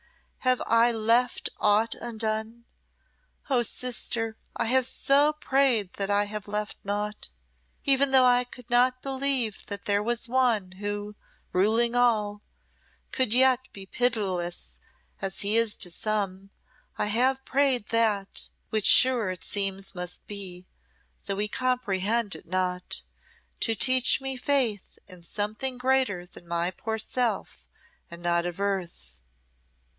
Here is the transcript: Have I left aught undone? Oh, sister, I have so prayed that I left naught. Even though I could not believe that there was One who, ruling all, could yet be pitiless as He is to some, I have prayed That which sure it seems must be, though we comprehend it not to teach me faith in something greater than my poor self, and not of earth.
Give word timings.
Have 0.39 0.63
I 0.65 0.91
left 0.91 1.49
aught 1.59 1.93
undone? 1.93 2.65
Oh, 3.51 3.61
sister, 3.61 4.35
I 4.55 4.65
have 4.65 4.87
so 4.87 5.33
prayed 5.33 5.93
that 5.93 6.09
I 6.09 6.25
left 6.47 6.77
naught. 6.83 7.29
Even 7.85 8.09
though 8.09 8.25
I 8.25 8.43
could 8.43 8.67
not 8.71 9.03
believe 9.03 9.63
that 9.67 9.85
there 9.85 10.01
was 10.01 10.27
One 10.27 10.71
who, 10.73 11.15
ruling 11.53 11.93
all, 11.93 12.41
could 13.11 13.31
yet 13.31 13.59
be 13.71 13.85
pitiless 13.85 14.79
as 15.21 15.41
He 15.41 15.55
is 15.55 15.77
to 15.77 15.91
some, 15.91 16.49
I 16.97 17.05
have 17.05 17.45
prayed 17.45 17.89
That 17.89 18.49
which 18.71 18.87
sure 18.87 19.29
it 19.29 19.43
seems 19.43 19.93
must 19.93 20.25
be, 20.25 20.65
though 21.25 21.35
we 21.35 21.47
comprehend 21.47 22.35
it 22.35 22.47
not 22.47 23.03
to 23.59 23.75
teach 23.75 24.19
me 24.19 24.35
faith 24.35 24.97
in 25.07 25.21
something 25.21 25.77
greater 25.77 26.25
than 26.25 26.47
my 26.47 26.71
poor 26.71 26.97
self, 26.97 27.67
and 28.09 28.23
not 28.23 28.47
of 28.47 28.59
earth. 28.59 29.19